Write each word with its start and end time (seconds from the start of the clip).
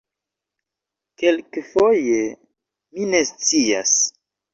Kelkfoje... 1.19 2.21
mi 2.93 3.03
ne 3.11 3.21
scias... 3.29 3.93